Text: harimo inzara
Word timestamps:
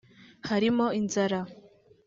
harimo 0.49 0.85
inzara 0.99 1.39